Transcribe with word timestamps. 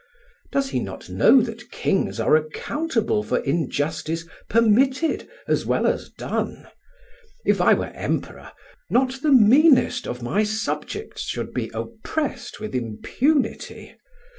Does 0.51 0.71
he 0.71 0.79
not 0.79 1.11
know 1.11 1.41
that 1.41 1.69
kings 1.69 2.19
are 2.19 2.35
accountable 2.35 3.21
for 3.21 3.37
injustice 3.37 4.25
permitted 4.49 5.29
as 5.47 5.63
well 5.63 5.85
as 5.85 6.09
done? 6.09 6.67
If 7.45 7.61
I 7.61 7.75
were 7.75 7.91
Emperor, 7.93 8.51
not 8.89 9.21
the 9.21 9.31
meanest 9.31 10.07
of 10.07 10.23
my 10.23 10.43
subjects 10.43 11.21
should 11.21 11.53
be 11.53 11.69
oppressed 11.75 12.59
with 12.59 12.73
impunity. 12.73 13.93